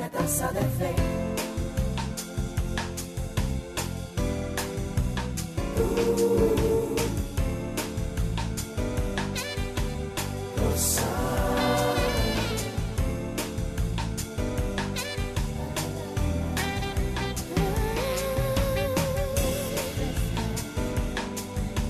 De 0.00 0.06
fe. 0.06 0.94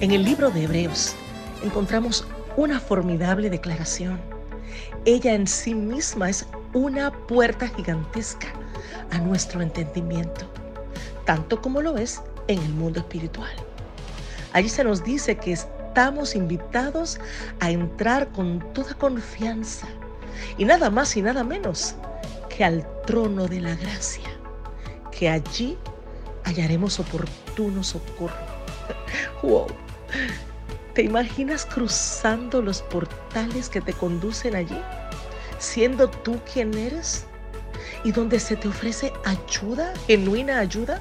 En 0.00 0.10
el 0.10 0.24
libro 0.24 0.50
de 0.50 0.64
Hebreos 0.64 1.14
encontramos 1.62 2.26
una 2.56 2.80
formidable 2.80 3.50
declaración. 3.50 4.20
Ella 5.04 5.34
en 5.34 5.46
sí 5.46 5.76
misma 5.76 6.28
es 6.28 6.44
una 6.72 7.10
puerta 7.10 7.68
gigantesca 7.68 8.48
a 9.10 9.18
nuestro 9.18 9.60
entendimiento, 9.60 10.46
tanto 11.24 11.60
como 11.60 11.82
lo 11.82 11.96
es 11.96 12.22
en 12.48 12.60
el 12.60 12.72
mundo 12.72 13.00
espiritual. 13.00 13.50
Allí 14.52 14.68
se 14.68 14.84
nos 14.84 15.02
dice 15.02 15.36
que 15.36 15.52
estamos 15.52 16.34
invitados 16.34 17.18
a 17.60 17.70
entrar 17.70 18.28
con 18.28 18.60
toda 18.72 18.94
confianza 18.94 19.86
y 20.58 20.64
nada 20.64 20.90
más 20.90 21.16
y 21.16 21.22
nada 21.22 21.44
menos 21.44 21.94
que 22.48 22.64
al 22.64 22.86
trono 23.06 23.46
de 23.46 23.60
la 23.60 23.74
gracia, 23.74 24.30
que 25.10 25.28
allí 25.28 25.76
hallaremos 26.44 26.98
oportuno 27.00 27.82
socorro. 27.82 28.34
wow. 29.42 29.66
¿Te 30.94 31.02
imaginas 31.02 31.64
cruzando 31.64 32.60
los 32.60 32.82
portales 32.82 33.68
que 33.68 33.80
te 33.80 33.92
conducen 33.92 34.56
allí, 34.56 34.80
siendo 35.60 36.10
tú 36.10 36.40
quien 36.52 36.76
eres? 36.76 37.26
¿Y 38.02 38.10
donde 38.10 38.40
se 38.40 38.56
te 38.56 38.66
ofrece 38.66 39.12
ayuda, 39.24 39.92
genuina 40.06 40.58
ayuda? 40.58 41.00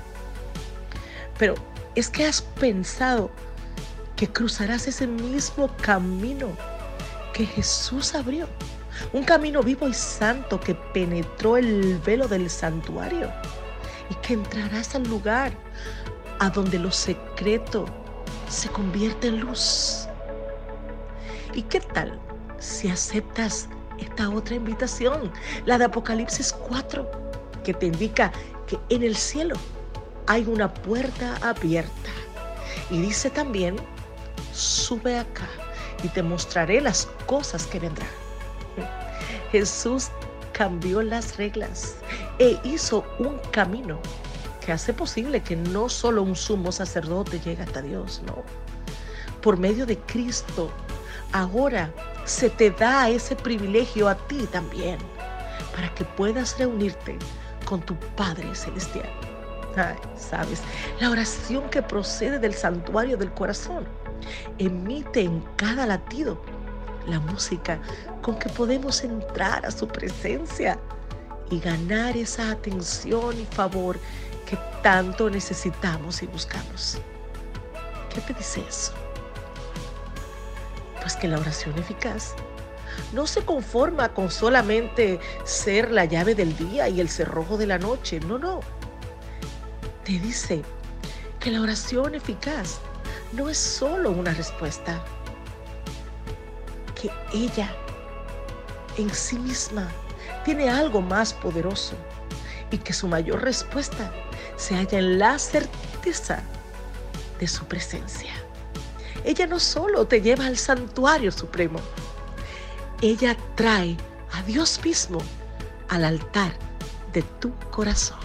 Pero 1.40 1.56
es 1.96 2.10
que 2.10 2.26
has 2.26 2.42
pensado 2.42 3.32
que 4.16 4.28
cruzarás 4.28 4.88
ese 4.88 5.08
mismo 5.08 5.76
camino 5.82 6.50
que 7.34 7.46
Jesús 7.46 8.14
abrió. 8.14 8.48
Un 9.14 9.24
camino 9.24 9.64
vivo 9.64 9.88
y 9.88 9.94
santo 9.94 10.60
que 10.60 10.76
penetró 10.76 11.56
el 11.56 11.98
velo 12.00 12.28
del 12.28 12.50
santuario 12.50 13.32
y 14.10 14.16
que 14.16 14.34
entrarás 14.34 14.94
al 14.94 15.04
lugar 15.04 15.54
a 16.40 16.50
donde 16.50 16.80
lo 16.80 16.92
secreto 16.92 17.86
se 18.50 18.68
convierte 18.70 19.28
en 19.30 19.40
luz. 19.40 20.08
¿Y 21.54 21.62
qué 21.64 21.80
tal 21.80 22.20
si 22.60 22.90
aceptas 22.90 23.70
esta 24.02 24.30
otra 24.30 24.56
invitación, 24.56 25.32
la 25.66 25.78
de 25.78 25.86
Apocalipsis 25.86 26.54
4, 26.54 27.10
que 27.64 27.74
te 27.74 27.88
indica 27.88 28.32
que 28.68 28.78
en 28.90 29.04
el 29.04 29.16
cielo 29.16 29.56
hay 30.28 30.46
una 30.46 30.74
puerta 30.74 31.38
abierta? 31.42 32.12
Y 32.90 33.00
dice 33.02 33.30
también, 33.30 33.76
sube 34.54 35.18
acá 35.18 35.48
y 36.04 36.08
te 36.10 36.24
mostraré 36.24 36.82
las 36.82 37.08
cosas 37.26 37.66
que 37.68 37.80
vendrán. 37.80 38.10
Jesús 39.52 40.10
cambió 40.54 41.02
las 41.02 41.38
reglas 41.38 41.96
e 42.38 42.60
hizo 42.64 43.04
un 43.20 43.40
camino 43.52 44.00
hace 44.72 44.94
posible 44.94 45.42
que 45.42 45.56
no 45.56 45.90
solo 45.90 46.24
un 46.24 46.36
sumo 46.36 46.72
sacerdote 46.72 47.40
llegue 47.40 47.64
hasta 47.64 47.82
Dios, 47.82 48.22
no. 48.26 48.44
Por 49.42 49.58
medio 49.58 49.86
de 49.86 49.98
Cristo, 49.98 50.72
ahora 51.32 51.94
se 52.30 52.50
te 52.50 52.70
da 52.70 53.10
ese 53.10 53.36
privilegio 53.36 54.08
a 54.08 54.16
ti 54.16 54.48
también, 54.52 54.98
para 55.76 55.94
que 55.96 56.06
puedas 56.06 56.58
reunirte 56.60 57.18
con 57.66 57.82
tu 57.82 57.96
Padre 58.16 58.54
Celestial. 58.54 59.10
Sabes, 60.16 60.62
la 61.00 61.10
oración 61.10 61.70
que 61.70 61.82
procede 61.82 62.38
del 62.38 62.54
santuario 62.54 63.18
del 63.18 63.32
corazón 63.34 63.86
emite 64.58 65.22
en 65.22 65.42
cada 65.56 65.86
latido 65.86 66.42
la 67.08 67.20
música 67.20 67.80
con 68.22 68.38
que 68.38 68.50
podemos 68.50 69.04
entrar 69.04 69.66
a 69.66 69.72
su 69.72 69.88
presencia 69.88 70.78
y 71.50 71.60
ganar 71.60 72.18
esa 72.18 72.52
atención 72.52 73.40
y 73.40 73.46
favor 73.46 73.98
que 74.46 74.58
tanto 74.84 75.30
necesitamos 75.30 76.22
y 76.22 76.28
buscamos. 76.28 77.00
¿Qué 78.14 78.22
te 78.22 78.34
dice 78.34 78.64
eso? 78.68 78.99
Que 81.16 81.28
la 81.28 81.40
oración 81.40 81.78
eficaz 81.78 82.36
no 83.14 83.26
se 83.26 83.44
conforma 83.44 84.10
con 84.10 84.30
solamente 84.30 85.20
ser 85.44 85.92
la 85.92 86.06
llave 86.06 86.36
del 86.36 86.56
día 86.56 86.88
y 86.88 87.02
el 87.02 87.10
cerrojo 87.10 87.58
de 87.58 87.68
la 87.68 87.78
noche. 87.78 88.20
No, 88.20 88.38
no. 88.38 88.60
Te 90.04 90.14
dice 90.14 90.62
que 91.40 91.52
la 91.52 91.62
oración 91.62 92.16
eficaz 92.16 92.80
no 93.34 93.50
es 93.50 93.58
solo 93.58 94.12
una 94.12 94.34
respuesta, 94.34 95.04
que 97.00 97.10
ella 97.34 97.74
en 98.98 99.14
sí 99.14 99.38
misma 99.40 99.90
tiene 100.44 100.70
algo 100.70 101.02
más 101.02 101.34
poderoso 101.34 101.96
y 102.72 102.78
que 102.78 102.94
su 102.94 103.08
mayor 103.08 103.42
respuesta 103.42 104.12
se 104.58 104.76
halla 104.76 105.00
en 105.00 105.20
la 105.20 105.40
certeza 105.40 106.44
de 107.40 107.48
su 107.48 107.66
presencia. 107.66 108.32
Ella 109.24 109.48
no 109.48 109.60
solo 109.60 110.06
te 110.06 110.22
lleva 110.22 110.46
al 110.46 110.58
santuario 110.58 111.32
supremo, 111.32 111.80
ella 113.02 113.36
trae 113.56 113.98
a 114.32 114.44
Dios 114.44 114.80
mismo 114.84 115.20
al 115.90 116.06
altar 116.06 116.54
de 117.14 117.22
tu 117.22 117.54
corazón. 117.72 118.20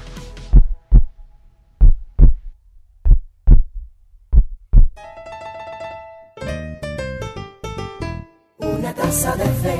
Una 8.58 8.92
de 8.92 9.44
fe. 9.62 9.78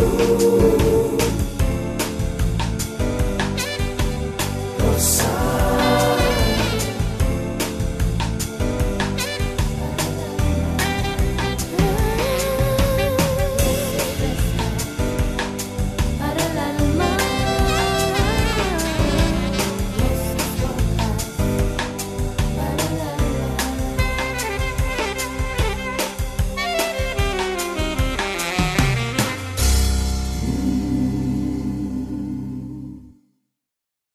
Uh. 0.00 0.71